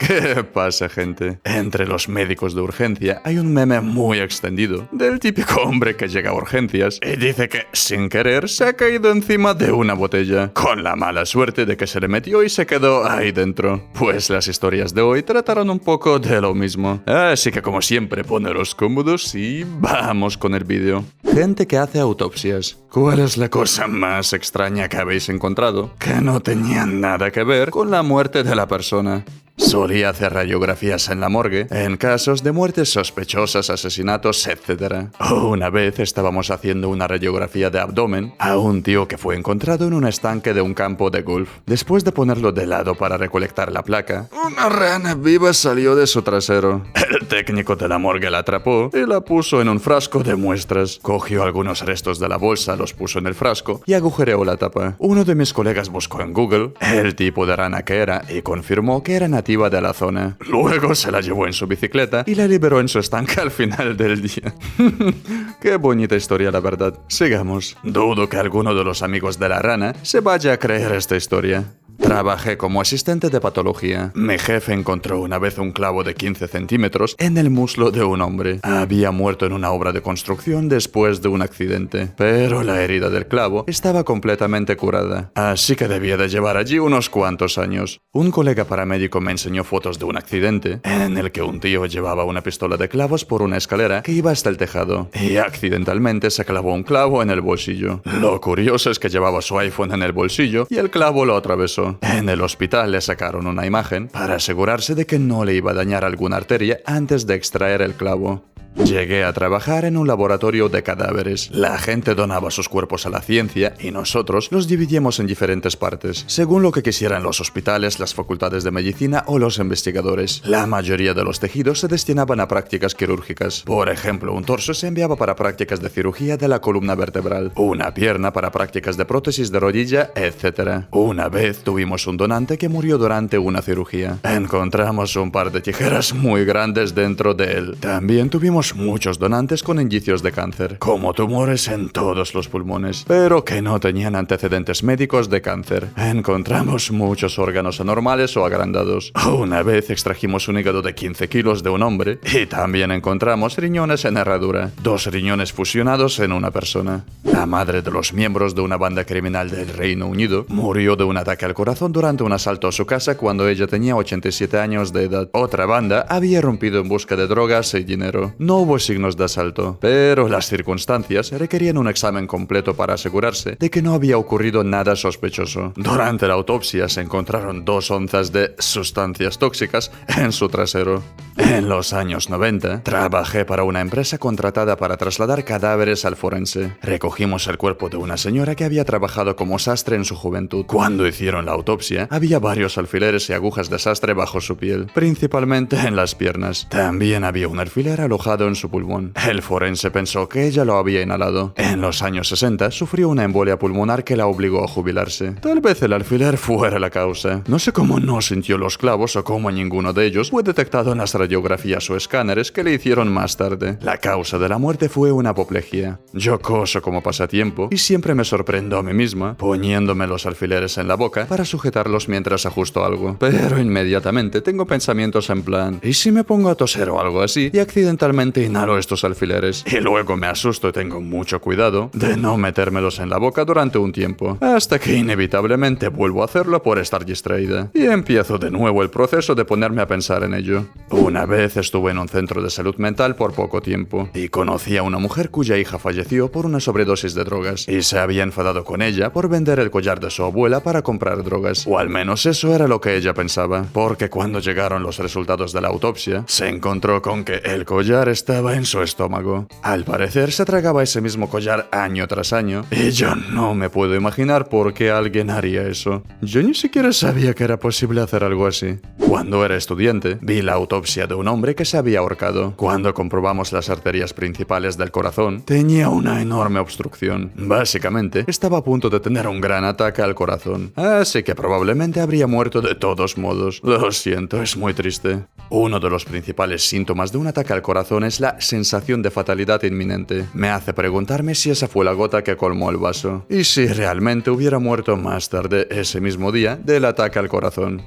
¿Qué 0.06 0.42
pasa, 0.44 0.88
gente? 0.88 1.40
Entre 1.44 1.86
los 1.86 2.08
médicos 2.08 2.54
de 2.54 2.62
urgencia 2.62 3.20
hay 3.22 3.36
un 3.36 3.52
meme 3.52 3.80
muy 3.82 4.18
extendido 4.18 4.88
del 4.92 5.18
típico 5.20 5.60
hombre 5.60 5.94
que 5.94 6.08
llega 6.08 6.30
a 6.30 6.34
urgencias 6.34 6.98
y 7.02 7.16
dice 7.16 7.50
que, 7.50 7.66
sin 7.72 8.08
querer, 8.08 8.48
se 8.48 8.64
ha 8.64 8.72
caído 8.72 9.12
encima 9.12 9.52
de 9.52 9.72
una 9.72 9.92
botella, 9.92 10.52
con 10.54 10.82
la 10.82 10.96
mala 10.96 11.26
suerte 11.26 11.66
de 11.66 11.76
que 11.76 11.86
se 11.86 12.00
le 12.00 12.08
metió 12.08 12.42
y 12.42 12.48
se 12.48 12.66
quedó 12.66 13.08
ahí 13.08 13.30
dentro. 13.30 13.90
Pues 13.92 14.30
las 14.30 14.48
historias 14.48 14.94
de 14.94 15.02
hoy 15.02 15.22
trataron 15.22 15.68
un 15.68 15.78
poco 15.78 16.18
de 16.18 16.40
lo 16.40 16.54
mismo. 16.54 17.02
Así 17.06 17.50
que, 17.50 17.60
como 17.60 17.82
siempre, 17.82 18.24
poneros 18.24 18.74
cómodos 18.74 19.34
y 19.34 19.64
vamos 19.64 20.38
con 20.38 20.54
el 20.54 20.64
vídeo. 20.64 21.04
Gente 21.30 21.66
que 21.66 21.76
hace 21.76 22.00
autopsias. 22.00 22.78
¿Cuál 22.90 23.20
es 23.20 23.36
la 23.36 23.50
cosa 23.50 23.86
más 23.86 24.32
extraña 24.32 24.88
que 24.88 24.96
habéis 24.96 25.28
encontrado? 25.28 25.92
Que 25.98 26.14
no 26.22 26.40
tenía 26.40 26.86
nada 26.86 27.30
que 27.30 27.44
ver 27.44 27.70
con 27.70 27.90
la 27.90 28.02
muerte 28.02 28.42
de 28.42 28.54
la 28.54 28.66
persona. 28.66 29.24
Solía 29.60 30.08
hacer 30.08 30.32
radiografías 30.32 31.10
en 31.10 31.20
la 31.20 31.28
morgue, 31.28 31.66
en 31.70 31.98
casos 31.98 32.42
de 32.42 32.50
muertes 32.50 32.88
sospechosas, 32.88 33.68
asesinatos, 33.68 34.46
etc. 34.46 35.10
Una 35.30 35.68
vez 35.68 36.00
estábamos 36.00 36.50
haciendo 36.50 36.88
una 36.88 37.06
radiografía 37.06 37.68
de 37.68 37.78
abdomen 37.78 38.32
a 38.38 38.56
un 38.56 38.82
tío 38.82 39.06
que 39.06 39.18
fue 39.18 39.36
encontrado 39.36 39.86
en 39.86 39.92
un 39.92 40.06
estanque 40.06 40.54
de 40.54 40.62
un 40.62 40.72
campo 40.72 41.10
de 41.10 41.22
golf. 41.22 41.50
Después 41.66 42.04
de 42.04 42.10
ponerlo 42.10 42.52
de 42.52 42.66
lado 42.66 42.94
para 42.94 43.18
recolectar 43.18 43.70
la 43.70 43.82
placa, 43.84 44.28
una 44.32 44.70
rana 44.70 45.14
viva 45.14 45.52
salió 45.52 45.94
de 45.94 46.06
su 46.06 46.22
trasero. 46.22 46.82
El 47.10 47.28
técnico 47.28 47.76
de 47.76 47.86
la 47.86 47.98
morgue 47.98 48.30
la 48.30 48.38
atrapó 48.38 48.90
y 48.94 49.06
la 49.06 49.20
puso 49.20 49.60
en 49.60 49.68
un 49.68 49.78
frasco 49.78 50.22
de 50.22 50.36
muestras. 50.36 50.98
Cogió 51.02 51.42
algunos 51.42 51.84
restos 51.84 52.18
de 52.18 52.28
la 52.28 52.38
bolsa, 52.38 52.76
los 52.76 52.94
puso 52.94 53.18
en 53.18 53.26
el 53.26 53.34
frasco 53.34 53.82
y 53.84 53.92
agujereó 53.92 54.44
la 54.44 54.56
tapa. 54.56 54.94
Uno 54.98 55.24
de 55.24 55.34
mis 55.34 55.52
colegas 55.52 55.90
buscó 55.90 56.22
en 56.22 56.32
Google 56.32 56.72
el 56.80 57.14
tipo 57.14 57.46
de 57.46 57.56
rana 57.56 57.84
que 57.84 57.98
era 57.98 58.24
y 58.28 58.42
confirmó 58.42 59.02
que 59.02 59.14
era 59.14 59.28
nativa 59.28 59.49
de 59.50 59.80
la 59.80 59.92
zona. 59.92 60.36
Luego 60.48 60.94
se 60.94 61.10
la 61.10 61.20
llevó 61.20 61.46
en 61.46 61.52
su 61.52 61.66
bicicleta 61.66 62.24
y 62.26 62.34
la 62.34 62.46
liberó 62.46 62.80
en 62.80 62.88
su 62.88 62.98
estanque 62.98 63.40
al 63.40 63.50
final 63.50 63.96
del 63.96 64.22
día. 64.22 64.54
Qué 65.60 65.76
bonita 65.76 66.16
historia, 66.16 66.50
la 66.50 66.60
verdad. 66.60 66.98
Sigamos. 67.08 67.76
Dudo 67.82 68.28
que 68.28 68.36
alguno 68.36 68.74
de 68.74 68.84
los 68.84 69.02
amigos 69.02 69.38
de 69.38 69.48
la 69.48 69.58
rana 69.60 69.94
se 70.02 70.20
vaya 70.20 70.52
a 70.52 70.58
creer 70.58 70.92
esta 70.92 71.16
historia. 71.16 71.64
Trabajé 72.10 72.56
como 72.56 72.80
asistente 72.80 73.30
de 73.30 73.40
patología. 73.40 74.10
Mi 74.16 74.36
jefe 74.36 74.72
encontró 74.72 75.20
una 75.20 75.38
vez 75.38 75.58
un 75.58 75.70
clavo 75.70 76.02
de 76.02 76.16
15 76.16 76.48
centímetros 76.48 77.14
en 77.20 77.38
el 77.38 77.50
muslo 77.50 77.92
de 77.92 78.02
un 78.02 78.20
hombre. 78.20 78.58
Había 78.64 79.12
muerto 79.12 79.46
en 79.46 79.52
una 79.52 79.70
obra 79.70 79.92
de 79.92 80.02
construcción 80.02 80.68
después 80.68 81.22
de 81.22 81.28
un 81.28 81.40
accidente, 81.40 82.08
pero 82.16 82.64
la 82.64 82.82
herida 82.82 83.10
del 83.10 83.28
clavo 83.28 83.62
estaba 83.68 84.02
completamente 84.02 84.76
curada, 84.76 85.30
así 85.36 85.76
que 85.76 85.86
debía 85.86 86.16
de 86.16 86.28
llevar 86.28 86.56
allí 86.56 86.80
unos 86.80 87.08
cuantos 87.08 87.58
años. 87.58 88.00
Un 88.12 88.32
colega 88.32 88.64
paramédico 88.64 89.20
me 89.20 89.30
enseñó 89.30 89.62
fotos 89.62 90.00
de 90.00 90.06
un 90.06 90.16
accidente 90.16 90.80
en 90.82 91.16
el 91.16 91.30
que 91.30 91.42
un 91.42 91.60
tío 91.60 91.86
llevaba 91.86 92.24
una 92.24 92.42
pistola 92.42 92.76
de 92.76 92.88
clavos 92.88 93.24
por 93.24 93.40
una 93.40 93.56
escalera 93.56 94.02
que 94.02 94.10
iba 94.10 94.32
hasta 94.32 94.48
el 94.48 94.56
tejado 94.56 95.10
y 95.14 95.36
accidentalmente 95.36 96.30
se 96.30 96.44
clavó 96.44 96.74
un 96.74 96.82
clavo 96.82 97.22
en 97.22 97.30
el 97.30 97.40
bolsillo. 97.40 98.02
Lo 98.20 98.40
curioso 98.40 98.90
es 98.90 98.98
que 98.98 99.10
llevaba 99.10 99.40
su 99.42 99.56
iPhone 99.60 99.92
en 99.92 100.02
el 100.02 100.10
bolsillo 100.10 100.66
y 100.68 100.78
el 100.78 100.90
clavo 100.90 101.24
lo 101.24 101.36
atravesó. 101.36 101.99
En 102.00 102.28
el 102.28 102.40
hospital 102.40 102.92
le 102.92 103.00
sacaron 103.00 103.46
una 103.46 103.66
imagen 103.66 104.08
para 104.08 104.36
asegurarse 104.36 104.94
de 104.94 105.06
que 105.06 105.18
no 105.18 105.44
le 105.44 105.54
iba 105.54 105.72
a 105.72 105.74
dañar 105.74 106.04
alguna 106.04 106.36
arteria 106.36 106.80
antes 106.86 107.26
de 107.26 107.34
extraer 107.34 107.82
el 107.82 107.94
clavo. 107.94 108.49
Llegué 108.76 109.24
a 109.24 109.32
trabajar 109.32 109.84
en 109.84 109.96
un 109.96 110.06
laboratorio 110.06 110.68
de 110.68 110.82
cadáveres. 110.82 111.50
La 111.52 111.78
gente 111.78 112.14
donaba 112.14 112.50
sus 112.50 112.68
cuerpos 112.68 113.04
a 113.04 113.10
la 113.10 113.20
ciencia 113.20 113.74
y 113.80 113.90
nosotros 113.90 114.48
los 114.50 114.68
dividíamos 114.68 115.20
en 115.20 115.26
diferentes 115.26 115.76
partes, 115.76 116.24
según 116.26 116.62
lo 116.62 116.72
que 116.72 116.82
quisieran 116.82 117.22
los 117.22 117.40
hospitales, 117.40 117.98
las 117.98 118.14
facultades 118.14 118.64
de 118.64 118.70
medicina 118.70 119.24
o 119.26 119.38
los 119.38 119.58
investigadores. 119.58 120.42
La 120.44 120.66
mayoría 120.66 121.14
de 121.14 121.24
los 121.24 121.40
tejidos 121.40 121.80
se 121.80 121.88
destinaban 121.88 122.40
a 122.40 122.48
prácticas 122.48 122.94
quirúrgicas. 122.94 123.62
Por 123.62 123.88
ejemplo, 123.88 124.32
un 124.32 124.44
torso 124.44 124.72
se 124.72 124.86
enviaba 124.86 125.16
para 125.16 125.36
prácticas 125.36 125.80
de 125.80 125.88
cirugía 125.88 126.36
de 126.36 126.48
la 126.48 126.60
columna 126.60 126.94
vertebral, 126.94 127.52
una 127.56 127.92
pierna 127.92 128.32
para 128.32 128.50
prácticas 128.52 128.96
de 128.96 129.04
prótesis 129.04 129.50
de 129.50 129.60
rodilla, 129.60 130.10
etc. 130.14 130.86
Una 130.90 131.28
vez 131.28 131.64
tuvimos 131.64 132.06
un 132.06 132.16
donante 132.16 132.56
que 132.56 132.68
murió 132.68 132.98
durante 132.98 133.38
una 133.38 133.62
cirugía. 133.62 134.18
Encontramos 134.22 135.16
un 135.16 135.30
par 135.30 135.50
de 135.52 135.60
tijeras 135.60 136.14
muy 136.14 136.44
grandes 136.44 136.94
dentro 136.94 137.34
de 137.34 137.52
él. 137.52 137.76
También 137.80 138.30
tuvimos 138.30 138.59
muchos 138.74 139.18
donantes 139.18 139.62
con 139.62 139.80
indicios 139.80 140.22
de 140.22 140.32
cáncer, 140.32 140.78
como 140.78 141.14
tumores 141.14 141.68
en 141.68 141.88
todos 141.88 142.34
los 142.34 142.48
pulmones, 142.48 143.04
pero 143.08 143.44
que 143.44 143.62
no 143.62 143.80
tenían 143.80 144.14
antecedentes 144.14 144.82
médicos 144.82 145.30
de 145.30 145.40
cáncer. 145.40 145.88
Encontramos 145.96 146.90
muchos 146.90 147.38
órganos 147.38 147.80
anormales 147.80 148.36
o 148.36 148.44
agrandados. 148.44 149.12
Una 149.26 149.62
vez 149.62 149.88
extrajimos 149.88 150.48
un 150.48 150.58
hígado 150.58 150.82
de 150.82 150.94
15 150.94 151.28
kilos 151.28 151.62
de 151.62 151.70
un 151.70 151.82
hombre 151.82 152.18
y 152.34 152.46
también 152.46 152.90
encontramos 152.92 153.56
riñones 153.56 154.04
en 154.04 154.18
herradura, 154.18 154.70
dos 154.82 155.06
riñones 155.06 155.52
fusionados 155.52 156.18
en 156.20 156.32
una 156.32 156.50
persona. 156.50 157.04
La 157.24 157.46
madre 157.46 157.80
de 157.80 157.90
los 157.90 158.12
miembros 158.12 158.54
de 158.54 158.60
una 158.60 158.76
banda 158.76 159.04
criminal 159.04 159.50
del 159.50 159.68
Reino 159.68 160.06
Unido 160.06 160.44
murió 160.48 160.96
de 160.96 161.04
un 161.04 161.16
ataque 161.16 161.46
al 161.46 161.54
corazón 161.54 161.92
durante 161.92 162.22
un 162.22 162.32
asalto 162.32 162.68
a 162.68 162.72
su 162.72 162.84
casa 162.84 163.16
cuando 163.16 163.48
ella 163.48 163.66
tenía 163.66 163.96
87 163.96 164.58
años 164.58 164.92
de 164.92 165.04
edad. 165.04 165.30
Otra 165.32 165.64
banda 165.64 166.06
había 166.08 166.40
rompido 166.40 166.80
en 166.80 166.88
busca 166.88 167.16
de 167.16 167.26
drogas 167.26 167.72
y 167.74 167.84
dinero. 167.84 168.34
Hubo 168.56 168.78
signos 168.78 169.16
de 169.16 169.24
asalto, 169.24 169.78
pero 169.80 170.28
las 170.28 170.46
circunstancias 170.46 171.30
requerían 171.32 171.78
un 171.78 171.88
examen 171.88 172.26
completo 172.26 172.74
para 172.74 172.94
asegurarse 172.94 173.56
de 173.58 173.70
que 173.70 173.82
no 173.82 173.94
había 173.94 174.18
ocurrido 174.18 174.64
nada 174.64 174.96
sospechoso. 174.96 175.72
Durante 175.76 176.26
la 176.26 176.34
autopsia 176.34 176.88
se 176.88 177.00
encontraron 177.00 177.64
dos 177.64 177.90
onzas 177.90 178.32
de 178.32 178.54
sustancias 178.58 179.38
tóxicas 179.38 179.90
en 180.16 180.32
su 180.32 180.48
trasero. 180.48 181.02
En 181.36 181.68
los 181.68 181.92
años 181.92 182.28
90, 182.28 182.82
trabajé 182.82 183.44
para 183.44 183.64
una 183.64 183.80
empresa 183.80 184.18
contratada 184.18 184.76
para 184.76 184.96
trasladar 184.96 185.44
cadáveres 185.44 186.04
al 186.04 186.16
forense. 186.16 186.76
Recogimos 186.82 187.46
el 187.46 187.56
cuerpo 187.56 187.88
de 187.88 187.96
una 187.96 188.16
señora 188.16 188.54
que 188.54 188.64
había 188.64 188.84
trabajado 188.84 189.36
como 189.36 189.58
sastre 189.58 189.96
en 189.96 190.04
su 190.04 190.16
juventud. 190.16 190.66
Cuando 190.66 191.06
hicieron 191.06 191.46
la 191.46 191.52
autopsia, 191.52 192.08
había 192.10 192.38
varios 192.38 192.78
alfileres 192.78 193.28
y 193.30 193.32
agujas 193.32 193.70
de 193.70 193.78
sastre 193.78 194.12
bajo 194.12 194.40
su 194.40 194.56
piel, 194.56 194.86
principalmente 194.94 195.76
en 195.76 195.96
las 195.96 196.14
piernas. 196.14 196.66
También 196.68 197.24
había 197.24 197.48
un 197.48 197.58
alfiler 197.58 198.00
alojado 198.00 198.39
en 198.46 198.54
su 198.54 198.70
pulmón. 198.70 199.12
El 199.28 199.42
forense 199.42 199.90
pensó 199.90 200.28
que 200.28 200.46
ella 200.46 200.64
lo 200.64 200.76
había 200.76 201.02
inhalado. 201.02 201.54
En 201.56 201.80
los 201.80 202.02
años 202.02 202.28
60 202.28 202.70
sufrió 202.70 203.08
una 203.08 203.24
embolia 203.24 203.58
pulmonar 203.58 204.04
que 204.04 204.16
la 204.16 204.26
obligó 204.26 204.64
a 204.64 204.68
jubilarse. 204.68 205.32
Tal 205.32 205.60
vez 205.60 205.82
el 205.82 205.92
alfiler 205.92 206.36
fuera 206.36 206.78
la 206.78 206.90
causa. 206.90 207.42
No 207.46 207.58
sé 207.58 207.72
cómo 207.72 208.00
no 208.00 208.20
sintió 208.20 208.58
los 208.58 208.78
clavos 208.78 209.16
o 209.16 209.24
cómo 209.24 209.50
ninguno 209.50 209.92
de 209.92 210.06
ellos 210.06 210.30
fue 210.30 210.42
detectado 210.42 210.92
en 210.92 210.98
las 210.98 211.14
radiografías 211.14 211.88
o 211.90 211.96
escáneres 211.96 212.52
que 212.52 212.64
le 212.64 212.74
hicieron 212.74 213.12
más 213.12 213.36
tarde. 213.36 213.78
La 213.80 213.98
causa 213.98 214.38
de 214.38 214.48
la 214.48 214.58
muerte 214.58 214.88
fue 214.88 215.12
una 215.12 215.30
apoplejía. 215.30 216.00
Yo 216.12 216.40
coso 216.40 216.82
como 216.82 217.02
pasatiempo 217.02 217.68
y 217.70 217.78
siempre 217.78 218.14
me 218.14 218.24
sorprendo 218.24 218.78
a 218.78 218.82
mí 218.82 218.92
misma 218.92 219.36
poniéndome 219.36 220.06
los 220.06 220.26
alfileres 220.26 220.78
en 220.78 220.88
la 220.88 220.94
boca 220.94 221.26
para 221.26 221.44
sujetarlos 221.44 222.08
mientras 222.08 222.46
ajusto 222.46 222.84
algo. 222.84 223.16
Pero 223.18 223.58
inmediatamente 223.58 224.40
tengo 224.40 224.66
pensamientos 224.66 225.30
en 225.30 225.42
plan, 225.42 225.80
¿y 225.82 225.94
si 225.94 226.12
me 226.12 226.24
pongo 226.24 226.50
a 226.50 226.54
toser 226.54 226.90
o 226.90 227.00
algo 227.00 227.22
así 227.22 227.50
y 227.52 227.58
accidentalmente 227.58 228.29
inhalo 228.38 228.78
estos 228.78 229.04
alfileres? 229.04 229.64
Y 229.66 229.80
luego 229.80 230.16
me 230.16 230.26
asusto 230.26 230.68
y 230.68 230.72
tengo 230.72 231.00
mucho 231.00 231.40
cuidado 231.40 231.90
de 231.92 232.16
no 232.16 232.36
metérmelos 232.36 232.98
en 233.00 233.10
la 233.10 233.18
boca 233.18 233.44
durante 233.44 233.78
un 233.78 233.92
tiempo, 233.92 234.38
hasta 234.40 234.78
que 234.78 234.94
inevitablemente 234.94 235.88
vuelvo 235.88 236.22
a 236.22 236.26
hacerlo 236.26 236.62
por 236.62 236.78
estar 236.78 237.04
distraída. 237.04 237.70
Y 237.74 237.86
empiezo 237.86 238.38
de 238.38 238.50
nuevo 238.50 238.82
el 238.82 238.90
proceso 238.90 239.34
de 239.34 239.44
ponerme 239.44 239.82
a 239.82 239.86
pensar 239.86 240.22
en 240.22 240.34
ello. 240.34 240.66
Una 240.90 241.26
vez 241.26 241.56
estuve 241.56 241.90
en 241.90 241.98
un 241.98 242.08
centro 242.08 242.42
de 242.42 242.50
salud 242.50 242.76
mental 242.76 243.16
por 243.16 243.32
poco 243.32 243.60
tiempo 243.60 244.08
y 244.14 244.28
conocí 244.28 244.76
a 244.76 244.82
una 244.82 244.98
mujer 244.98 245.30
cuya 245.30 245.58
hija 245.58 245.78
falleció 245.78 246.30
por 246.30 246.46
una 246.46 246.60
sobredosis 246.60 247.14
de 247.14 247.24
drogas 247.24 247.68
y 247.68 247.82
se 247.82 247.98
había 247.98 248.22
enfadado 248.22 248.64
con 248.64 248.82
ella 248.82 249.12
por 249.12 249.28
vender 249.28 249.58
el 249.58 249.70
collar 249.70 250.00
de 250.00 250.10
su 250.10 250.22
abuela 250.22 250.60
para 250.60 250.82
comprar 250.82 251.22
drogas. 251.24 251.66
O 251.66 251.78
al 251.78 251.88
menos 251.88 252.26
eso 252.26 252.54
era 252.54 252.68
lo 252.68 252.80
que 252.80 252.96
ella 252.96 253.14
pensaba, 253.14 253.64
porque 253.72 254.10
cuando 254.10 254.40
llegaron 254.40 254.82
los 254.82 254.98
resultados 254.98 255.52
de 255.52 255.60
la 255.60 255.68
autopsia, 255.68 256.24
se 256.26 256.48
encontró 256.48 257.02
con 257.02 257.24
que 257.24 257.36
el 257.44 257.64
collar 257.64 258.08
estaba 258.20 258.54
en 258.54 258.66
su 258.66 258.82
estómago. 258.82 259.46
Al 259.62 259.84
parecer 259.84 260.30
se 260.30 260.44
tragaba 260.44 260.82
ese 260.82 261.00
mismo 261.00 261.30
collar 261.30 261.70
año 261.72 262.06
tras 262.06 262.34
año 262.34 262.66
y 262.70 262.90
yo 262.90 263.14
no 263.14 263.54
me 263.54 263.70
puedo 263.70 263.94
imaginar 263.94 264.50
por 264.50 264.74
qué 264.74 264.90
alguien 264.90 265.30
haría 265.30 265.66
eso. 265.66 266.02
Yo 266.20 266.42
ni 266.42 266.52
siquiera 266.52 266.92
sabía 266.92 267.32
que 267.32 267.44
era 267.44 267.58
posible 267.58 268.02
hacer 268.02 268.22
algo 268.22 268.46
así. 268.46 268.78
Cuando 268.98 269.42
era 269.42 269.56
estudiante, 269.56 270.18
vi 270.20 270.42
la 270.42 270.52
autopsia 270.52 271.06
de 271.06 271.14
un 271.14 271.28
hombre 271.28 271.54
que 271.54 271.64
se 271.64 271.78
había 271.78 272.00
ahorcado. 272.00 272.52
Cuando 272.56 272.92
comprobamos 272.92 273.52
las 273.54 273.70
arterias 273.70 274.12
principales 274.12 274.76
del 274.76 274.90
corazón, 274.90 275.40
tenía 275.40 275.88
una 275.88 276.20
enorme 276.20 276.60
obstrucción. 276.60 277.32
Básicamente, 277.36 278.24
estaba 278.28 278.58
a 278.58 278.64
punto 278.64 278.90
de 278.90 279.00
tener 279.00 279.26
un 279.28 279.40
gran 279.40 279.64
ataque 279.64 280.02
al 280.02 280.14
corazón. 280.14 280.74
Así 280.76 281.22
que 281.22 281.34
probablemente 281.34 282.00
habría 282.00 282.26
muerto 282.26 282.60
de 282.60 282.74
todos 282.74 283.16
modos. 283.16 283.62
Lo 283.64 283.90
siento, 283.92 284.42
es 284.42 284.58
muy 284.58 284.74
triste. 284.74 285.24
Uno 285.52 285.80
de 285.80 285.90
los 285.90 286.04
principales 286.04 286.62
síntomas 286.62 287.10
de 287.10 287.18
un 287.18 287.26
ataque 287.26 287.52
al 287.52 287.60
corazón 287.60 288.04
es 288.04 288.20
la 288.20 288.40
sensación 288.40 289.02
de 289.02 289.10
fatalidad 289.10 289.60
inminente. 289.64 290.26
Me 290.32 290.48
hace 290.48 290.72
preguntarme 290.72 291.34
si 291.34 291.50
esa 291.50 291.66
fue 291.66 291.84
la 291.84 291.92
gota 291.92 292.22
que 292.22 292.36
colmó 292.36 292.70
el 292.70 292.76
vaso. 292.76 293.26
Y 293.28 293.42
si 293.42 293.66
realmente 293.66 294.30
hubiera 294.30 294.60
muerto 294.60 294.96
más 294.96 295.28
tarde 295.28 295.66
ese 295.68 296.00
mismo 296.00 296.30
día 296.30 296.54
del 296.54 296.84
ataque 296.84 297.18
al 297.18 297.28
corazón. 297.28 297.82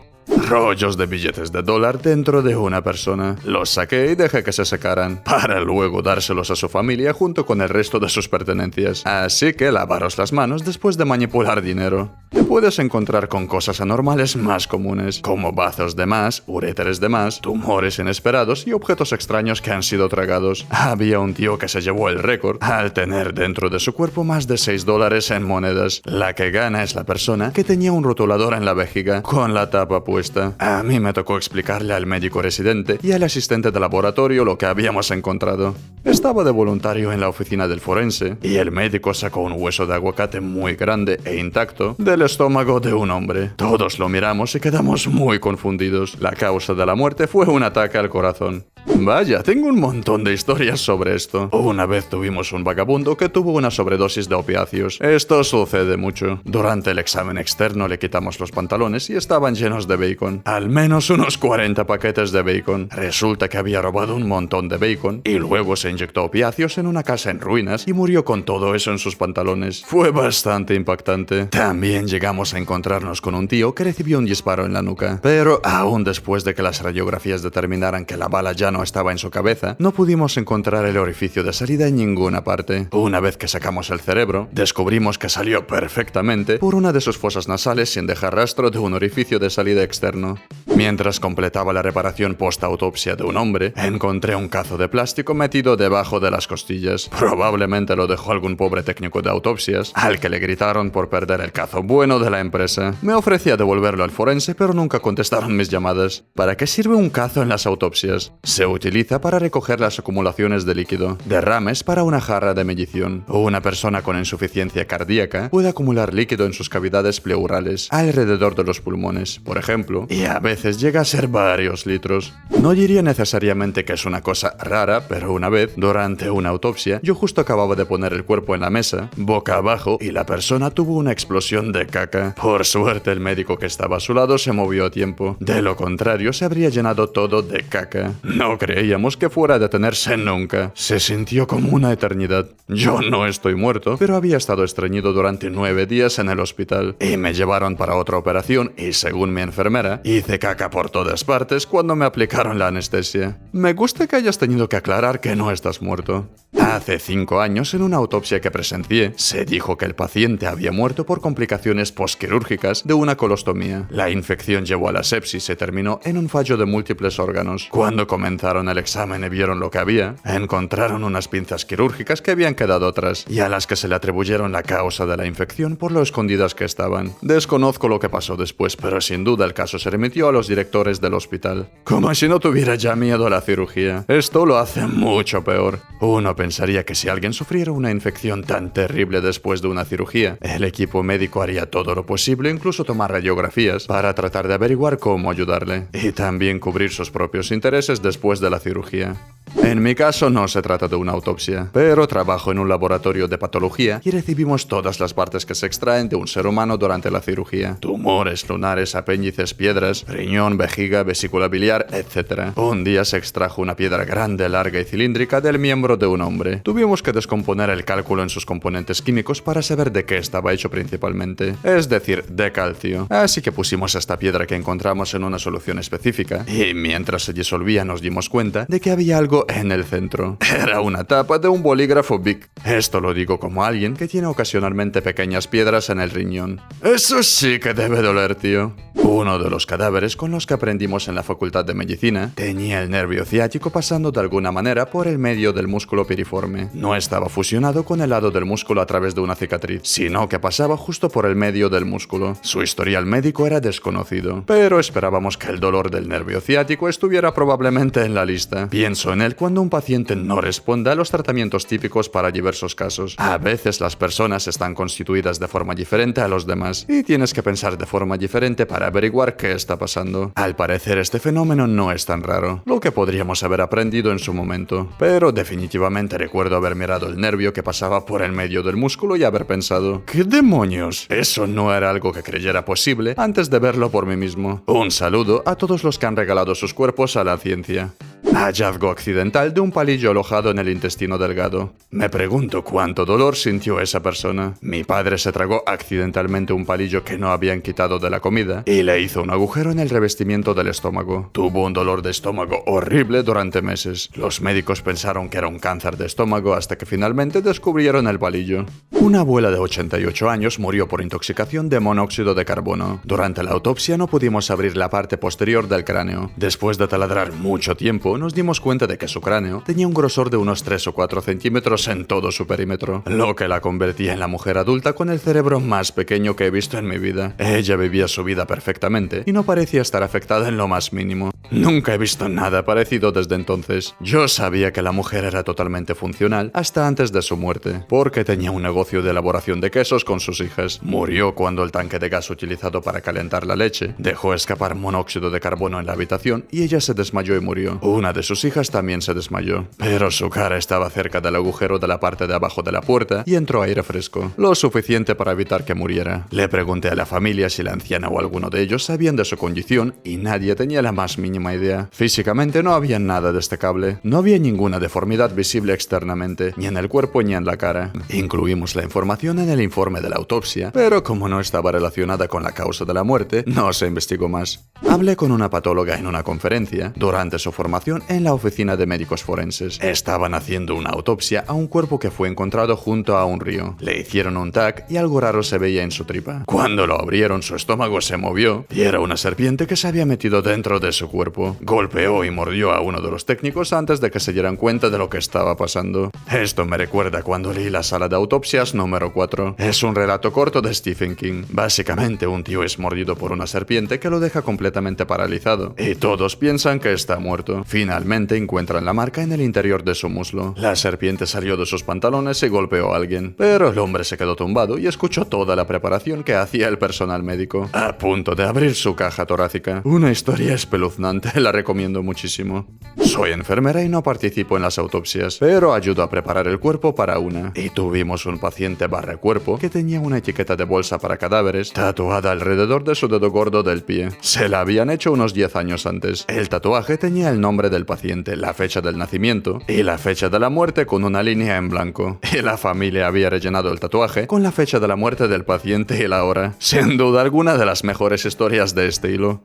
rollos 0.50 0.98
de 0.98 1.06
billetes 1.06 1.52
de 1.52 1.62
dólar 1.62 2.02
dentro 2.02 2.42
de 2.42 2.56
una 2.56 2.84
persona. 2.84 3.38
Los 3.46 3.70
saqué 3.70 4.12
y 4.12 4.16
dejé 4.16 4.44
que 4.44 4.52
se 4.52 4.66
secaran, 4.66 5.24
para 5.24 5.62
luego 5.62 6.02
dárselos 6.02 6.52
a 6.52 6.56
su 6.56 6.68
familia 6.68 7.14
junto 7.14 7.46
con 7.46 7.62
el 7.62 7.70
resto 7.70 8.00
de 8.00 8.10
sus 8.10 8.28
pertenencias. 8.28 9.06
Así 9.06 9.54
que 9.54 9.72
lavaros 9.72 10.18
las 10.18 10.34
manos 10.34 10.66
después 10.66 10.98
de 10.98 11.06
manipular 11.06 11.62
dinero. 11.62 12.12
Puedes 12.54 12.78
encontrar 12.78 13.30
con 13.30 13.48
cosas 13.48 13.82
anormales 13.82 14.36
más 14.36 14.68
comunes, 14.68 15.22
como 15.22 15.54
bazos 15.54 15.96
de 15.96 16.06
más, 16.06 16.44
uréteres 16.46 17.00
de 17.00 17.10
más, 17.10 17.42
tumores 17.42 17.98
inesperados 17.98 18.68
y 18.68 18.74
objetos 18.74 19.12
extraños 19.12 19.60
que 19.60 19.72
han 19.72 19.82
sido 19.82 20.08
tragados. 20.08 20.68
Había 20.70 21.20
un 21.20 21.34
tío 21.34 21.58
que 21.58 21.68
se 21.68 21.82
llevó 21.82 22.10
el 22.10 22.20
récord 22.20 22.60
al 22.62 22.94
tener 22.94 23.34
dentro 23.34 23.72
de 23.72 23.80
su 23.80 23.94
cuerpo 23.94 24.24
más 24.24 24.46
de 24.46 24.60
6 24.60 24.86
dólares 24.86 25.32
en 25.32 25.42
monedas. 25.42 26.04
La 26.06 26.36
que 26.36 26.52
gana 26.52 26.84
es 26.84 26.94
la 26.94 27.06
persona 27.06 27.52
que 27.54 27.64
tenía 27.64 27.92
un 27.92 28.04
rotulador 28.04 28.54
en 28.54 28.66
la 28.66 28.76
vejiga 28.76 29.24
con 29.24 29.56
la 29.56 29.72
tapa 29.72 30.04
puesta. 30.04 30.54
A 30.60 30.84
mí 30.84 31.00
me 31.00 31.12
tocó 31.12 31.38
explicarle 31.38 31.96
al 31.96 32.06
médico 32.06 32.40
residente 32.44 33.00
y 33.02 33.14
al 33.14 33.24
asistente 33.24 33.72
de 33.72 33.80
laboratorio 33.80 34.46
lo 34.46 34.60
que 34.60 34.68
habíamos 34.68 35.10
encontrado. 35.10 35.74
Estaba 36.04 36.44
de 36.44 36.52
voluntario 36.52 37.12
en 37.14 37.20
la 37.20 37.30
oficina 37.30 37.68
del 37.68 37.80
forense 37.80 38.38
y 38.44 38.58
el 38.58 38.70
médico 38.70 39.16
sacó 39.16 39.42
un 39.42 39.54
hueso 39.54 39.88
de 39.88 39.96
aguacate 39.96 40.40
muy 40.40 40.76
grande 40.76 41.20
e 41.26 41.38
intacto 41.38 41.96
del 41.98 42.22
estómago 42.22 42.43
de 42.44 42.94
un 42.94 43.10
hombre. 43.10 43.52
Todos 43.56 44.00
lo 44.00 44.10
miramos 44.10 44.54
y 44.56 44.60
quedamos 44.60 45.08
muy 45.08 45.40
confundidos. 45.40 46.18
La 46.20 46.32
causa 46.32 46.74
de 46.74 46.86
la 46.86 46.94
muerte 46.94 47.26
fue 47.28 47.46
un 47.46 47.64
ataque 47.64 47.98
al 47.98 48.10
corazón. 48.10 48.66
Vaya, 48.86 49.42
tengo 49.44 49.68
un 49.68 49.80
montón 49.80 50.24
de 50.24 50.34
historias 50.34 50.82
sobre 50.82 51.16
esto. 51.16 51.50
Una 51.54 51.86
vez 51.86 52.10
tuvimos 52.10 52.52
un 52.52 52.64
vagabundo 52.64 53.16
que 53.16 53.30
tuvo 53.30 53.54
una 53.54 53.72
sobredosis 53.72 54.28
de 54.28 54.36
opiáceos. 54.36 55.00
Esto 55.00 55.44
sucede 55.44 55.96
mucho. 55.96 56.42
Durante 56.44 56.92
el 56.92 57.00
examen 57.00 57.38
externo 57.38 57.88
le 57.88 57.98
quitamos 57.98 58.40
los 58.40 58.52
pantalones 58.52 59.10
y 59.10 59.16
estaban 59.16 59.56
llenos 59.56 59.88
de 59.88 59.96
bacon. 59.96 60.42
Al 60.46 60.70
menos 60.70 61.10
unos 61.10 61.38
40 61.38 61.86
paquetes 61.86 62.32
de 62.32 62.42
bacon. 62.42 62.90
Resulta 62.92 63.48
que 63.48 63.58
había 63.58 63.82
robado 63.82 64.16
un 64.16 64.28
montón 64.28 64.68
de 64.68 64.78
bacon 64.78 65.22
y 65.24 65.40
luego 65.40 65.76
se 65.76 65.90
inyectó 65.90 66.26
opiáceos 66.26 66.78
en 66.78 66.88
una 66.88 67.04
casa 67.04 67.32
en 67.32 67.40
ruinas 67.40 67.88
y 67.88 67.94
murió 67.94 68.26
con 68.26 68.44
todo 68.44 68.76
eso 68.76 68.92
en 68.92 69.00
sus 69.00 69.16
pantalones. 69.16 69.84
Fue 69.86 70.12
bastante 70.12 70.76
impactante. 70.76 71.46
También 71.46 72.08
llegamos 72.34 72.56
a 72.56 72.58
encontrarnos 72.58 73.22
con 73.22 73.36
un 73.36 73.48
tío 73.48 73.76
que 73.76 73.84
recibió 73.84 74.18
un 74.18 74.26
disparo 74.26 74.66
en 74.66 74.74
la 74.74 74.82
nuca. 74.82 75.20
Pero 75.22 75.62
aún 75.64 76.04
después 76.04 76.44
de 76.44 76.56
que 76.56 76.64
las 76.64 76.82
radiografías 76.82 77.44
determinaran 77.44 78.06
que 78.06 78.18
la 78.18 78.28
bala 78.28 78.54
ya 78.54 78.72
no 78.72 78.82
estaba 78.82 79.12
en 79.12 79.20
su 79.20 79.30
cabeza, 79.30 79.76
no 79.78 79.92
pudimos 79.92 80.36
encontrar 80.38 80.84
el 80.86 80.98
orificio 80.98 81.44
de 81.44 81.54
salida 81.54 81.88
en 81.88 81.96
ninguna 81.96 82.44
parte. 82.44 82.88
Una 82.92 83.20
vez 83.20 83.38
que 83.38 83.48
sacamos 83.48 83.92
el 83.92 84.00
cerebro, 84.00 84.48
descubrimos 84.52 85.20
que 85.20 85.30
salió 85.30 85.68
perfectamente 85.68 86.58
por 86.58 86.74
una 86.74 86.92
de 86.92 87.02
sus 87.02 87.20
fosas 87.20 87.48
nasales 87.48 87.94
sin 87.94 88.08
dejar 88.08 88.36
rastro 88.36 88.72
de 88.72 88.80
un 88.80 88.96
orificio 88.96 89.38
de 89.38 89.52
salida 89.52 89.84
externo. 89.84 90.40
Mientras 90.76 91.20
completaba 91.20 91.72
la 91.72 91.84
reparación 91.84 92.34
post-autopsia 92.34 93.16
de 93.16 93.26
un 93.26 93.38
hombre, 93.38 93.74
encontré 93.76 94.36
un 94.36 94.50
cazo 94.50 94.80
de 94.80 94.90
plástico 94.90 95.36
metido 95.36 95.78
debajo 95.78 96.20
de 96.20 96.32
las 96.32 96.48
costillas. 96.48 97.12
Probablemente 97.20 97.96
lo 97.96 98.08
dejó 98.08 98.32
algún 98.32 98.58
pobre 98.58 98.82
técnico 98.82 99.22
de 99.22 99.30
autopsias, 99.30 99.92
al 99.94 100.20
que 100.20 100.30
le 100.30 100.40
gritaron 100.40 100.90
por 100.90 101.10
perder 101.10 101.42
el 101.42 101.52
cazo 101.52 101.84
bueno 101.84 102.23
de 102.24 102.30
la 102.30 102.40
empresa. 102.40 102.96
Me 103.02 103.14
ofrecía 103.14 103.58
devolverlo 103.58 104.04
al 104.04 104.12
forense, 104.12 104.56
pero 104.56 104.74
nunca 104.74 105.00
contestaron 105.00 105.56
mis 105.56 105.70
llamadas. 105.70 106.24
¿Para 106.34 106.56
qué 106.56 106.68
sirve 106.68 106.96
un 106.96 107.10
cazo 107.10 107.42
en 107.42 107.50
las 107.50 107.66
autopsias? 107.66 108.32
Se 108.44 108.66
utiliza 108.66 109.22
para 109.22 109.40
recoger 109.40 109.80
las 109.80 110.00
acumulaciones 110.00 110.66
de 110.66 110.76
líquido, 110.76 111.18
derrames 111.26 111.84
para 111.84 112.04
una 112.04 112.22
jarra 112.22 112.54
de 112.54 112.64
medición. 112.64 113.26
Una 113.28 113.62
persona 113.62 114.02
con 114.02 114.18
insuficiencia 114.18 114.86
cardíaca 114.86 115.50
puede 115.50 115.70
acumular 115.70 116.14
líquido 116.14 116.46
en 116.46 116.54
sus 116.54 116.70
cavidades 116.70 117.22
pleurales, 117.22 117.88
alrededor 117.92 118.56
de 118.56 118.64
los 118.64 118.80
pulmones, 118.80 119.40
por 119.40 119.58
ejemplo, 119.58 120.08
y 120.10 120.24
a 120.24 120.40
veces 120.40 120.80
llega 120.80 121.02
a 121.02 121.06
ser 121.06 121.28
varios 121.28 121.86
litros. 121.86 122.34
No 122.60 122.72
diría 122.72 123.02
necesariamente 123.02 123.86
que 123.86 123.94
es 123.94 124.06
una 124.06 124.22
cosa 124.22 124.56
rara, 124.60 125.08
pero 125.08 125.34
una 125.34 125.50
vez, 125.50 125.74
durante 125.76 126.30
una 126.30 126.50
autopsia, 126.50 127.00
yo 127.04 127.16
justo 127.16 127.42
acababa 127.42 127.76
de 127.76 127.86
poner 127.86 128.14
el 128.14 128.24
cuerpo 128.24 128.56
en 128.56 128.62
la 128.62 128.70
mesa, 128.70 129.10
boca 129.18 129.56
abajo, 129.56 129.98
y 130.00 130.12
la 130.12 130.26
persona 130.26 130.70
tuvo 130.72 130.96
una 130.96 131.12
explosión 131.12 131.72
de 131.72 131.86
caca. 131.88 132.13
Por 132.40 132.66
suerte 132.66 133.12
el 133.12 133.20
médico 133.20 133.58
que 133.58 133.66
estaba 133.66 133.98
a 133.98 134.00
su 134.00 134.14
lado 134.14 134.38
se 134.38 134.52
movió 134.52 134.86
a 134.86 134.92
tiempo. 134.92 135.38
De 135.40 135.62
lo 135.62 135.76
contrario, 135.76 136.34
se 136.34 136.46
habría 136.46 136.70
llenado 136.70 137.10
todo 137.10 137.42
de 137.42 137.64
caca. 137.64 138.14
No 138.24 138.58
creíamos 138.58 139.18
que 139.18 139.30
fuera 139.30 139.56
a 139.56 139.60
detenerse 139.60 140.18
nunca. 140.18 140.72
Se 140.76 141.00
sintió 141.00 141.48
como 141.48 141.70
una 141.70 141.92
eternidad. 141.92 142.50
Yo 142.68 143.02
no 143.02 143.26
estoy 143.26 143.56
muerto, 143.56 143.98
pero 143.98 144.16
había 144.16 144.38
estado 144.38 144.64
estreñido 144.64 145.14
durante 145.14 145.50
nueve 145.50 145.86
días 145.86 146.20
en 146.20 146.30
el 146.30 146.40
hospital. 146.40 146.96
Y 147.00 147.18
me 147.18 147.34
llevaron 147.34 147.76
para 147.76 147.96
otra 147.96 148.18
operación 148.18 148.74
y 148.78 148.94
según 148.94 149.34
mi 149.34 149.42
enfermera, 149.42 150.02
hice 150.04 150.40
caca 150.40 150.70
por 150.70 150.90
todas 150.90 151.24
partes 151.24 151.68
cuando 151.68 151.96
me 151.96 152.06
aplicaron 152.06 152.60
la 152.60 152.68
anestesia. 152.68 153.38
Me 153.52 153.74
gusta 153.74 154.08
que 154.08 154.16
hayas 154.16 154.38
tenido 154.38 154.70
que 154.70 154.78
aclarar 154.78 155.20
que 155.20 155.36
no 155.36 155.52
estás 155.52 155.82
muerto. 155.82 156.30
Hace 156.64 156.98
cinco 156.98 157.42
años, 157.42 157.74
en 157.74 157.82
una 157.82 157.98
autopsia 157.98 158.40
que 158.40 158.50
presencié, 158.50 159.12
se 159.18 159.44
dijo 159.44 159.78
que 159.78 159.84
el 159.84 159.96
paciente 159.96 160.48
había 160.48 160.72
muerto 160.72 161.06
por 161.06 161.20
complicaciones 161.20 161.92
postquirúrgicas 161.92 162.84
de 162.86 162.94
una 162.94 163.18
colostomía. 163.18 163.86
La 163.90 164.10
infección 164.10 164.66
llevó 164.66 164.88
a 164.88 164.94
la 164.94 165.04
sepsis 165.04 165.50
y 165.50 165.56
terminó 165.58 166.00
en 166.06 166.18
un 166.18 166.30
fallo 166.30 166.56
de 166.56 166.66
múltiples 166.66 167.20
órganos. 167.20 167.68
Cuando 167.70 168.08
comenzaron 168.08 168.70
el 168.70 168.78
examen 168.78 169.26
y 169.26 169.30
vieron 169.30 169.60
lo 169.60 169.70
que 169.70 169.78
había, 169.80 170.16
encontraron 170.24 171.04
unas 171.04 171.28
pinzas 171.28 171.66
quirúrgicas 171.66 172.22
que 172.22 172.32
habían 172.32 172.56
quedado 172.56 172.88
atrás 172.88 173.26
y 173.28 173.42
a 173.42 173.50
las 173.50 173.68
que 173.68 173.76
se 173.76 173.90
le 173.90 173.96
atribuyeron 173.96 174.54
la 174.54 174.64
causa 174.64 175.06
de 175.06 175.18
la 175.18 175.28
infección 175.28 175.76
por 175.76 175.92
lo 175.92 176.02
escondidas 176.02 176.56
que 176.56 176.64
estaban. 176.64 177.14
Desconozco 177.22 177.90
lo 177.90 178.00
que 178.00 178.08
pasó 178.08 178.38
después, 178.38 178.78
pero 178.78 179.02
sin 179.02 179.26
duda 179.26 179.44
el 179.44 179.54
caso 179.54 179.80
se 179.80 179.90
remitió 179.90 180.30
a 180.30 180.32
los 180.32 180.48
directores 180.48 181.02
del 181.02 181.16
hospital. 181.16 181.70
Como 181.84 182.16
si 182.16 182.30
no 182.30 182.40
tuviera 182.40 182.76
ya 182.76 182.96
miedo 182.96 183.28
a 183.28 183.30
la 183.30 183.42
cirugía. 183.42 184.06
Esto 184.08 184.46
lo 184.46 184.58
hace 184.58 184.88
mucho 184.88 185.44
peor. 185.44 185.80
Uno 186.06 186.36
pensaría 186.36 186.84
que 186.84 186.96
si 186.96 187.08
alguien 187.08 187.32
sufriera 187.32 187.72
una 187.72 187.90
infección 187.90 188.44
tan 188.44 188.74
terrible 188.74 189.22
después 189.22 189.62
de 189.62 189.70
una 189.70 189.86
cirugía, 189.86 190.38
el 190.42 190.66
equipo 190.66 191.02
médico 191.02 191.42
haría 191.42 191.72
todo 191.72 191.96
lo 191.96 192.06
posible, 192.06 192.50
incluso 192.50 192.84
tomar 192.84 193.10
radiografías, 193.10 193.86
para 193.86 194.14
tratar 194.14 194.50
de 194.50 194.54
averiguar 194.54 195.00
cómo 195.00 195.32
ayudarle. 195.32 195.88
Y 195.94 196.12
también 196.12 196.60
cubrir 196.60 196.92
sus 196.92 197.10
propios 197.10 197.52
intereses 197.52 198.02
después 198.02 198.42
de 198.42 198.50
la 198.50 198.60
cirugía. 198.60 199.16
En 199.64 199.82
mi 199.82 199.96
caso 199.96 200.30
no 200.30 200.46
se 200.50 200.62
trata 200.62 200.90
de 200.90 200.98
una 200.98 201.14
autopsia, 201.14 201.70
pero 201.72 202.06
trabajo 202.06 202.52
en 202.52 202.60
un 202.60 202.68
laboratorio 202.68 203.30
de 203.30 203.38
patología 203.38 204.02
y 204.04 204.12
recibimos 204.12 204.68
todas 204.68 205.00
las 205.00 205.14
partes 205.14 205.46
que 205.46 205.56
se 205.56 205.66
extraen 205.66 206.10
de 206.10 206.18
un 206.18 206.28
ser 206.28 206.48
humano 206.48 206.78
durante 206.78 207.10
la 207.10 207.22
cirugía. 207.22 207.78
Tumores, 207.80 208.48
lunares, 208.50 208.94
apéndices, 208.94 209.54
piedras, 209.54 210.04
riñón, 210.06 210.58
vejiga, 210.58 211.04
vesícula 211.04 211.48
biliar, 211.48 211.88
etc. 211.92 212.58
Un 212.58 212.84
día 212.84 213.06
se 213.06 213.16
extrajo 213.16 213.62
una 213.62 213.78
piedra 213.78 214.04
grande, 214.04 214.50
larga 214.50 214.82
y 214.82 214.84
cilíndrica 214.84 215.40
del 215.40 215.60
miembro 215.60 215.96
de 215.96 216.08
un 216.08 216.20
hombre. 216.20 216.58
Tuvimos 216.58 217.02
que 217.02 217.14
descomponer 217.14 217.70
el 217.70 217.86
cálculo 217.86 218.22
en 218.22 218.30
sus 218.30 218.46
componentes 218.46 219.02
químicos 219.02 219.42
para 219.42 219.62
saber 219.62 219.94
de 219.94 220.04
qué 220.04 220.18
estaba 220.18 220.52
hecho 220.52 220.70
principalmente, 220.70 221.56
es 221.64 221.88
decir, 221.88 222.26
de 222.26 222.52
calcio. 222.52 223.08
Así 223.10 223.42
que 223.42 223.54
pusimos 223.54 223.96
esta 223.96 224.20
piedra 224.20 224.46
que 224.46 224.56
encontramos 224.56 225.14
en 225.14 225.24
una 225.24 225.40
solución 225.40 225.80
específica 225.80 226.44
y 226.48 226.74
mientras 226.74 227.24
se 227.24 227.32
disolvía 227.32 227.86
nos 227.86 228.02
dimos 228.02 228.28
cuenta 228.28 228.66
de 228.68 228.82
que 228.82 228.92
había 228.92 229.18
algo 229.18 229.46
en 229.56 229.72
el 229.72 229.84
centro. 229.84 230.38
Era 230.56 230.82
una 230.82 231.04
tapa 231.04 231.40
de 231.40 231.48
un 231.48 231.64
bolígrafo 231.64 232.20
Bic. 232.20 232.50
Esto 232.66 233.00
lo 233.00 233.14
digo 233.14 233.40
como 233.40 233.64
alguien 233.64 233.96
que 233.96 234.08
tiene 234.08 234.28
ocasionalmente 234.28 235.02
pequeñas 235.02 235.48
piedras 235.48 235.90
en 235.90 236.00
el 236.00 236.10
riñón. 236.10 236.62
Eso 236.82 237.24
sí 237.24 237.60
que 237.60 237.74
debe 237.74 238.02
doler, 238.02 238.36
tío. 238.36 238.74
Uno 238.96 239.38
de 239.40 239.50
los 239.50 239.66
cadáveres 239.66 240.16
con 240.16 240.32
los 240.32 240.46
que 240.46 240.54
aprendimos 240.54 241.08
en 241.08 241.16
la 241.16 241.24
facultad 241.24 241.66
de 241.66 241.74
medicina 241.74 242.32
tenía 242.36 242.82
el 242.82 242.90
nervio 242.90 243.26
ciático 243.26 243.70
pasando 243.70 244.12
de 244.12 244.20
alguna 244.20 244.52
manera 244.52 244.86
por 244.86 245.08
el 245.08 245.18
medio 245.18 245.54
del 245.54 245.68
músculo 245.68 246.06
piriforme. 246.06 246.70
No 246.74 246.96
estaba 246.96 247.30
fusionado 247.30 247.84
con 247.84 248.02
el 248.02 248.10
lado 248.10 248.32
del 248.32 248.46
músculo 248.46 248.82
a 248.82 248.86
través 248.86 249.14
de 249.16 249.22
una 249.22 249.36
cicatriz, 249.36 249.82
sino 249.84 250.30
que 250.30 250.40
pasaba 250.40 250.78
justo 250.78 251.10
por 251.10 251.26
el 251.26 251.36
medio 251.36 251.70
del 251.70 251.86
músculo. 251.86 252.38
Su 252.42 252.64
historial 252.64 253.06
médico 253.06 253.46
era 253.46 253.60
desconocido, 253.60 254.44
pero 254.46 254.80
esperábamos 254.80 255.38
que 255.38 255.48
el 255.48 255.60
dolor 255.60 255.92
del 255.92 256.08
nervio 256.08 256.40
ciático 256.42 256.88
estuviera 256.88 257.34
probablemente 257.34 258.04
en 258.04 258.14
la 258.14 258.26
lista. 258.26 258.70
Pienso 258.70 259.14
en 259.14 259.22
él 259.22 259.36
cuando 259.44 259.62
un 259.62 259.70
paciente 259.70 260.16
no 260.16 260.40
responde 260.40 260.90
a 260.90 260.96
los 260.96 261.12
tratamientos 261.12 261.68
típicos 261.68 262.08
para 262.08 262.32
diversos 262.32 262.76
casos. 262.76 263.16
A 263.18 263.38
veces 263.38 263.82
las 263.82 263.98
personas 263.98 264.48
están 264.48 264.74
constituidas 264.74 265.38
de 265.38 265.50
forma 265.50 265.76
diferente 265.76 266.22
a 266.22 266.30
los 266.30 266.48
demás 266.48 266.86
y 266.88 267.04
tienes 267.04 267.34
que 267.34 267.44
pensar 267.44 267.78
de 267.78 267.86
forma 267.86 268.18
diferente 268.18 268.66
para 268.66 268.88
averiguar 268.88 269.36
qué 269.36 269.52
está 269.52 269.78
pasando. 269.78 270.32
Al 270.36 270.56
parecer 270.56 270.98
este 270.98 271.20
fenómeno 271.20 271.68
no 271.68 271.92
es 271.92 272.06
tan 272.06 272.24
raro, 272.24 272.64
lo 272.66 272.80
que 272.80 272.94
podríamos 272.94 273.44
haber 273.44 273.60
aprendido 273.60 274.14
en 274.14 274.20
su 274.20 274.34
momento, 274.34 274.88
pero 274.98 275.34
definitivamente 275.34 276.18
recuerdo 276.18 276.56
haber 276.56 276.78
mirado 276.78 277.08
el 277.08 277.20
nervio 277.20 277.52
que 277.52 277.64
pasaba 277.64 278.06
por 278.06 278.22
el 278.22 278.32
medio 278.32 278.64
del 278.64 278.78
músculo 278.78 279.18
y 279.18 279.26
haber 279.26 279.46
pensado, 279.46 280.06
¿qué 280.06 280.24
demonios? 280.24 281.06
Eso 281.10 281.48
no 281.48 281.76
era 281.76 281.90
algo 281.90 282.14
que 282.14 282.24
creyera 282.24 282.64
posible 282.64 283.14
antes 283.18 283.50
de 283.50 283.60
verlo 283.60 283.92
por 283.92 284.06
mí 284.06 284.16
mismo. 284.16 284.64
Un 284.68 284.90
saludo 284.90 285.44
a 285.46 285.58
todos 285.58 285.84
los 285.84 286.00
que 286.00 286.06
han 286.06 286.16
regalado 286.16 286.56
sus 286.56 286.74
cuerpos 286.74 287.18
a 287.18 287.26
la 287.26 287.38
ciencia. 287.38 287.94
Hallazgo 288.32 288.90
accidental 288.90 289.54
de 289.54 289.62
un 289.62 289.72
palillo 289.72 290.12
alojado 290.12 290.52
en 290.52 290.60
el 290.60 290.70
intestino 290.70 291.18
delgado. 291.18 291.74
Me 291.92 292.10
pregunto 292.10 292.64
cuánto 292.64 293.06
dolor 293.06 293.36
sintió 293.36 293.80
esa 293.80 294.02
persona. 294.02 294.56
Mi 294.62 294.84
padre 294.84 295.18
se 295.18 295.32
tragó 295.32 295.64
accidentalmente 295.66 296.52
un 296.54 296.66
palillo 296.66 297.04
que 297.04 297.18
no 297.18 297.32
habían 297.32 297.62
quitado 297.62 298.00
de 298.00 298.10
la 298.10 298.20
comida 298.20 298.64
y 298.66 298.84
le 298.84 299.00
hizo 299.02 299.22
un 299.22 299.30
agujero 299.30 299.72
en 299.72 299.80
el 299.80 299.90
revestimiento 299.90 300.54
del 300.54 300.68
estómago. 300.68 301.30
Tuvo 301.32 301.64
un 301.64 301.74
dolor 301.74 302.02
de 302.02 302.12
estómago 302.12 302.64
horrible 302.66 303.24
durante 303.24 303.62
meses. 303.62 304.10
Los 304.16 304.42
médicos 304.42 304.82
pensaron 304.82 305.30
que 305.30 305.38
era 305.38 305.48
un 305.48 305.60
cáncer 305.60 305.98
de 305.98 306.06
estómago 306.06 306.54
hasta 306.54 306.78
que 306.78 306.86
finalmente 306.86 307.42
descubrieron 307.42 308.08
el 308.08 308.20
palillo. 308.20 308.66
Una 308.92 309.20
abuela 309.20 309.52
de 309.52 309.58
88 309.58 310.30
años 310.30 310.60
murió 310.60 310.88
por 310.88 311.02
intoxicación 311.02 311.70
de 311.70 311.80
monóxido 311.80 312.34
de 312.34 312.46
carbono. 312.46 313.02
Durante 313.04 313.44
la 313.44 313.52
autopsia 313.52 313.98
no 313.98 314.08
pudimos 314.08 314.50
abrir 314.50 314.76
la 314.78 314.90
parte 314.90 315.18
posterior 315.18 315.68
del 315.68 315.84
cráneo. 315.84 316.32
Después 316.36 316.78
de 316.78 316.88
taladrar 316.88 317.34
mucho 317.34 317.76
tiempo, 317.76 318.13
nos 318.18 318.34
dimos 318.34 318.60
cuenta 318.60 318.88
de 318.88 318.98
que 318.98 319.08
su 319.08 319.22
cráneo 319.22 319.64
tenía 319.66 319.88
un 319.88 319.94
grosor 319.94 320.30
de 320.30 320.38
unos 320.38 320.64
3 320.64 320.88
o 320.88 320.94
4 320.94 321.22
centímetros 321.22 321.88
en 321.88 322.06
todo 322.06 322.32
su 322.32 322.48
perímetro, 322.48 323.04
lo 323.06 323.36
que 323.36 323.48
la 323.48 323.62
convertía 323.62 324.14
en 324.14 324.20
la 324.20 324.28
mujer 324.28 324.58
adulta 324.58 324.94
con 324.94 325.10
el 325.10 325.20
cerebro 325.20 325.60
más 325.60 325.92
pequeño 325.92 326.36
que 326.36 326.46
he 326.46 326.52
visto 326.52 326.78
en 326.78 326.88
mi 326.88 326.98
vida. 326.98 327.36
Ella 327.38 327.76
vivía 327.76 328.08
su 328.08 328.24
vida 328.24 328.46
perfectamente 328.46 329.24
y 329.26 329.32
no 329.32 329.44
parecía 329.44 329.82
estar 329.82 330.04
afectada 330.04 330.48
en 330.48 330.58
lo 330.58 330.68
más 330.68 330.94
mínimo. 330.94 331.32
Nunca 331.52 331.94
he 331.94 331.98
visto 331.98 332.30
nada 332.30 332.66
parecido 332.66 333.12
desde 333.12 333.36
entonces. 333.36 333.96
Yo 334.00 334.28
sabía 334.28 334.72
que 334.72 334.82
la 334.82 334.92
mujer 334.92 335.26
era 335.26 335.44
totalmente 335.44 335.96
funcional 335.96 336.52
hasta 336.54 336.88
antes 336.88 337.12
de 337.12 337.22
su 337.22 337.38
muerte, 337.38 337.86
porque 337.88 338.24
tenía 338.24 338.52
un 338.52 338.64
negocio 338.64 339.02
de 339.02 339.12
elaboración 339.12 339.62
de 339.62 339.72
quesos 339.72 340.06
con 340.06 340.20
sus 340.20 340.40
hijas. 340.42 340.80
Murió 340.82 341.36
cuando 341.36 341.64
el 341.64 341.72
tanque 341.72 342.00
de 342.00 342.10
gas 342.10 342.30
utilizado 342.30 342.82
para 342.82 343.02
calentar 343.02 343.46
la 343.46 343.56
leche 343.56 343.96
dejó 343.98 344.34
escapar 344.34 344.76
monóxido 344.76 345.30
de 345.30 345.40
carbono 345.40 345.80
en 345.80 345.86
la 345.86 345.94
habitación 345.94 346.46
y 346.52 346.64
ella 346.64 346.82
se 346.82 346.94
desmayó 346.94 347.36
y 347.36 347.40
murió. 347.40 347.80
Una 348.04 348.12
de 348.12 348.22
sus 348.22 348.44
hijas 348.44 348.70
también 348.70 349.02
se 349.02 349.14
desmayó, 349.14 349.66
pero 349.78 350.12
su 350.12 350.30
cara 350.30 350.58
estaba 350.58 350.90
cerca 350.90 351.22
del 351.22 351.38
agujero 351.38 351.80
de 351.80 351.88
la 351.88 352.02
parte 352.02 352.28
de 352.28 352.34
abajo 352.34 352.62
de 352.62 352.74
la 352.74 352.82
puerta 352.82 353.24
y 353.26 353.36
entró 353.36 353.62
aire 353.62 353.82
fresco, 353.82 354.34
lo 354.36 354.54
suficiente 354.56 355.16
para 355.16 355.32
evitar 355.32 355.64
que 355.64 355.74
muriera. 355.74 356.28
Le 356.30 356.50
pregunté 356.50 356.90
a 356.90 356.96
la 356.96 357.06
familia 357.06 357.50
si 357.50 357.64
la 357.64 357.72
anciana 357.72 358.10
o 358.10 358.20
alguno 358.20 358.50
de 358.50 358.60
ellos 358.60 358.84
sabían 358.84 359.16
de 359.16 359.24
su 359.24 359.38
condición 359.38 359.96
y 360.04 360.18
nadie 360.18 360.54
tenía 360.56 360.82
la 360.82 360.92
más 360.92 361.18
mínima 361.18 361.54
idea. 361.54 361.88
Físicamente 361.94 362.62
no 362.62 362.74
había 362.74 363.00
nada 363.00 363.32
destacable, 363.32 364.00
no 364.04 364.18
había 364.18 364.38
ninguna 364.38 364.82
deformidad 364.82 365.34
visible 365.34 365.74
externamente, 365.74 366.54
ni 366.58 366.66
en 366.66 366.76
el 366.76 366.90
cuerpo 366.90 367.24
ni 367.24 367.36
en 367.36 367.46
la 367.46 367.56
cara. 367.56 367.94
Incluimos 368.10 368.76
la 368.76 368.84
información 368.84 369.40
en 369.40 369.50
el 369.50 369.62
informe 369.62 370.02
de 370.02 370.10
la 370.10 370.18
autopsia, 370.18 370.72
pero 370.74 371.04
como 371.04 371.30
no 371.30 371.40
estaba 371.40 371.72
relacionada 371.72 372.28
con 372.28 372.44
la 372.44 372.52
causa 372.52 372.84
de 372.84 372.94
la 372.94 373.06
muerte, 373.06 373.46
no 373.48 373.72
se 373.72 373.88
investigó 373.88 374.28
más. 374.28 374.68
Hablé 374.90 375.16
con 375.16 375.32
una 375.32 375.50
patóloga 375.50 375.98
en 375.98 376.06
una 376.06 376.24
conferencia 376.24 376.92
durante 376.98 377.40
su 377.40 377.54
formación 377.54 377.93
en 378.08 378.24
la 378.24 378.34
oficina 378.34 378.78
de 378.78 378.86
médicos 378.86 379.24
forenses. 379.24 379.80
Estaban 379.82 380.34
haciendo 380.34 380.76
una 380.76 380.90
autopsia 380.90 381.44
a 381.48 381.54
un 381.54 381.68
cuerpo 381.68 382.00
que 382.00 382.12
fue 382.12 382.28
encontrado 382.28 382.76
junto 382.78 383.18
a 383.18 383.26
un 383.26 383.40
río. 383.40 383.76
Le 383.80 384.00
hicieron 384.00 384.38
un 384.38 384.52
tag 384.52 384.86
y 384.90 384.98
algo 384.98 385.20
raro 385.20 385.44
se 385.44 385.58
veía 385.58 385.84
en 385.84 385.92
su 385.92 386.06
tripa. 386.06 386.44
Cuando 386.46 386.88
lo 386.88 387.00
abrieron, 387.00 387.44
su 387.44 387.56
estómago 387.56 388.02
se 388.02 388.18
movió 388.18 388.66
y 388.70 388.82
era 388.82 389.00
una 389.00 389.18
serpiente 389.18 389.68
que 389.68 389.76
se 389.76 389.88
había 389.88 390.06
metido 390.06 390.42
dentro 390.42 390.80
de 390.80 390.92
su 390.92 391.10
cuerpo. 391.10 391.58
Golpeó 391.62 392.24
y 392.24 392.32
mordió 392.32 392.72
a 392.72 392.82
uno 392.82 393.02
de 393.02 393.12
los 393.12 393.26
técnicos 393.26 393.74
antes 393.74 394.02
de 394.02 394.12
que 394.12 394.20
se 394.20 394.34
dieran 394.34 394.56
cuenta 394.56 394.90
de 394.90 394.98
lo 394.98 395.10
que 395.10 395.18
estaba 395.18 395.56
pasando. 395.58 396.12
Esto 396.32 396.66
me 396.66 396.78
recuerda 396.78 397.24
cuando 397.24 397.54
leí 397.54 397.70
la 397.70 397.84
sala 397.84 398.10
de 398.10 398.16
autopsias 398.16 398.74
número 398.74 399.14
4. 399.14 399.56
Es 399.58 399.84
un 399.84 399.96
relato 399.96 400.32
corto 400.32 400.62
de 400.62 400.74
Stephen 400.74 401.16
King. 401.16 401.44
Básicamente, 401.50 402.28
un 402.28 402.44
tío 402.44 402.64
es 402.64 402.80
mordido 402.80 403.16
por 403.16 403.32
una 403.32 403.48
serpiente 403.48 404.00
que 404.00 404.10
lo 404.10 404.20
deja 404.20 404.42
completamente 404.42 405.06
paralizado. 405.06 405.76
Y 405.78 405.96
todos 405.96 406.36
piensan 406.36 406.80
que 406.80 406.94
está 406.94 407.20
muerto. 407.20 407.64
Finalmente 407.74 408.38
encuentran 408.38 408.86
la 408.86 408.94
marca 408.94 409.24
en 409.24 409.32
el 409.32 409.42
interior 409.42 409.84
de 409.84 409.96
su 409.96 410.08
muslo. 410.08 410.54
La 410.58 410.76
serpiente 410.76 411.26
salió 411.26 411.58
de 411.58 411.66
sus 411.66 411.82
pantalones 411.82 412.44
y 412.44 412.48
golpeó 412.48 412.94
a 412.94 412.98
alguien. 412.98 413.34
Pero 413.36 413.70
el 413.70 413.80
hombre 413.80 414.04
se 414.04 414.16
quedó 414.16 414.36
tumbado 414.36 414.78
y 414.78 414.86
escuchó 414.86 415.26
toda 415.26 415.56
la 415.56 415.66
preparación 415.66 416.24
que 416.24 416.36
hacía 416.36 416.68
el 416.68 416.78
personal 416.78 417.24
médico. 417.24 417.72
A 417.74 417.98
punto 417.98 418.36
de 418.36 418.44
abrir 418.44 418.76
su 418.76 418.96
caja 418.96 419.26
torácica. 419.26 419.82
Una 419.86 420.12
historia 420.12 420.54
espeluznante, 420.54 421.40
la 421.42 421.52
recomiendo 421.52 422.04
muchísimo. 422.04 422.68
Soy 423.04 423.32
enfermera 423.32 423.84
y 423.84 423.90
no 423.90 424.04
participo 424.04 424.56
en 424.56 424.62
las 424.62 424.78
autopsias, 424.78 425.38
pero 425.40 425.74
ayudo 425.74 426.04
a 426.04 426.12
preparar 426.12 426.48
el 426.48 426.60
cuerpo 426.60 426.94
para 426.94 427.18
una. 427.18 427.54
Y 427.56 427.72
tuvimos 427.72 428.28
un 428.28 428.38
paciente 428.38 428.86
barre 428.86 429.18
cuerpo 429.18 429.58
que 429.58 429.72
tenía 429.72 430.00
una 430.00 430.20
etiqueta 430.20 430.56
de 430.56 430.66
bolsa 430.66 431.00
para 431.00 431.18
cadáveres 431.18 431.74
tatuada 431.74 432.32
alrededor 432.32 432.84
de 432.84 432.94
su 432.94 433.08
dedo 433.08 433.32
gordo 433.32 433.64
del 433.64 433.82
pie. 433.82 434.10
Se 434.22 434.48
la 434.48 434.60
habían 434.60 434.92
hecho 434.92 435.12
unos 435.12 435.34
10 435.34 435.56
años 435.56 435.88
antes. 435.88 436.26
El 436.28 436.50
tatuaje 436.50 437.00
tenía 437.00 437.30
el 437.32 437.42
del 437.70 437.86
paciente, 437.86 438.36
la 438.36 438.54
fecha 438.54 438.82
del 438.82 438.98
nacimiento 438.98 439.60
y 439.68 439.84
la 439.84 439.98
fecha 439.98 440.30
de 440.30 440.40
la 440.40 440.50
muerte 440.50 440.86
con 440.86 441.04
una 441.04 441.24
línea 441.24 441.58
en 441.58 441.70
blanco. 441.70 442.20
Y 442.34 442.42
la 442.42 442.58
familia 442.58 443.08
había 443.08 443.30
rellenado 443.30 443.72
el 443.72 443.80
tatuaje 443.80 444.28
con 444.28 444.44
la 444.44 444.52
fecha 444.52 444.80
de 444.80 444.88
la 444.88 444.96
muerte 444.96 445.28
del 445.28 445.46
paciente 445.46 446.04
y 446.04 446.08
la 446.08 446.24
hora. 446.24 446.54
Sin 446.60 446.98
duda 446.98 447.22
alguna 447.22 447.58
de 447.58 447.66
las 447.66 447.84
mejores 447.84 448.26
historias 448.26 448.76
de 448.76 448.88
este 448.88 449.12
hilo. 449.12 449.44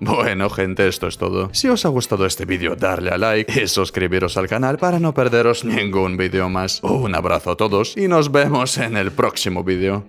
Bueno 0.00 0.50
gente, 0.50 0.88
esto 0.88 1.06
es 1.06 1.16
todo. 1.16 1.50
Si 1.52 1.68
os 1.68 1.84
ha 1.84 1.88
gustado 1.88 2.26
este 2.26 2.44
vídeo, 2.44 2.74
darle 2.74 3.10
a 3.10 3.18
like 3.18 3.62
y 3.62 3.68
suscribiros 3.68 4.36
al 4.36 4.48
canal 4.48 4.76
para 4.76 4.98
no 4.98 5.14
perderos 5.14 5.64
ningún 5.64 6.16
vídeo 6.16 6.48
más. 6.48 6.82
Un 6.82 7.14
abrazo 7.14 7.52
a 7.52 7.56
todos 7.56 7.96
y 7.96 8.08
nos 8.08 8.32
vemos 8.32 8.78
en 8.78 8.96
el 8.96 9.12
próximo 9.12 9.62
vídeo. 9.62 10.04